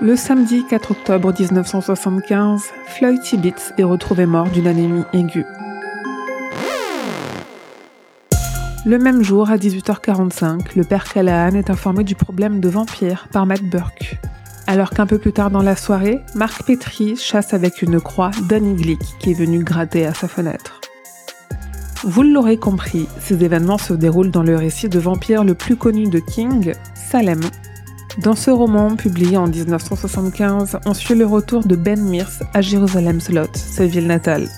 [0.00, 5.44] Le samedi 4 octobre 1975, Floyd Tibbets est retrouvé mort d'une anémie aiguë.
[8.86, 13.44] Le même jour, à 18h45, le père Callahan est informé du problème de vampire par
[13.44, 14.20] Matt Burke.
[14.68, 18.74] Alors qu'un peu plus tard dans la soirée, Marc Petrie chasse avec une croix Danny
[18.74, 20.80] Glick qui est venu gratter à sa fenêtre.
[22.04, 26.08] Vous l'aurez compris, ces événements se déroulent dans le récit de vampire le plus connu
[26.08, 27.40] de King, Salem,
[28.18, 33.20] dans ce roman, publié en 1975, on suit le retour de Ben Mears à Jerusalem
[33.20, 34.48] Slot, sa ville natale.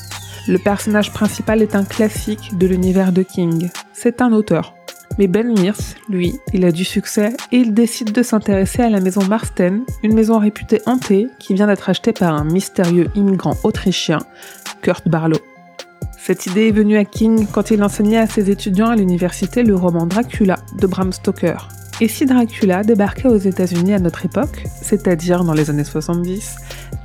[0.48, 3.68] Le personnage principal est un classique de l'univers de King.
[3.92, 4.74] C'est un auteur.
[5.18, 9.00] Mais Ben Mears, lui, il a du succès et il décide de s'intéresser à la
[9.00, 14.20] maison Marston, une maison réputée hantée qui vient d'être achetée par un mystérieux immigrant autrichien,
[14.80, 15.38] Kurt Barlow.
[16.30, 19.74] Cette idée est venue à King quand il enseignait à ses étudiants à l'université le
[19.74, 21.66] roman Dracula de Bram Stoker.
[22.00, 26.54] Et si Dracula débarquait aux États-Unis à notre époque, c'est-à-dire dans les années 70,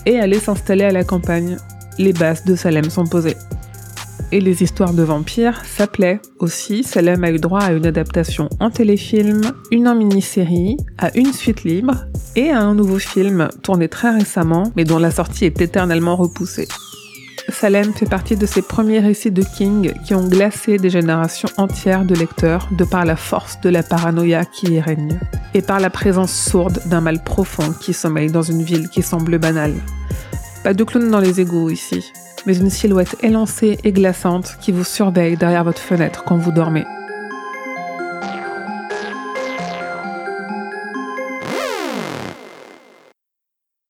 [0.06, 1.58] et allait s'installer à la campagne,
[1.98, 3.36] les bases de Salem sont posées.
[4.32, 6.84] Et les histoires de vampires s'appelaient aussi.
[6.84, 11.64] Salem a eu droit à une adaptation en téléfilm, une en mini-série, à une suite
[11.64, 12.06] libre
[12.36, 16.68] et à un nouveau film tourné très récemment mais dont la sortie est éternellement repoussée.
[17.50, 22.04] Salem fait partie de ces premiers récits de King qui ont glacé des générations entières
[22.04, 25.20] de lecteurs de par la force de la paranoïa qui y règne,
[25.54, 29.38] et par la présence sourde d'un mal profond qui sommeille dans une ville qui semble
[29.38, 29.76] banale.
[30.64, 32.12] Pas de clown dans les égouts ici,
[32.46, 36.86] mais une silhouette élancée et glaçante qui vous surveille derrière votre fenêtre quand vous dormez.